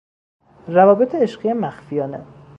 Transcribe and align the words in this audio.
روابط 0.67 1.15
عشقی 1.15 1.53
مخفیانه 1.53 2.25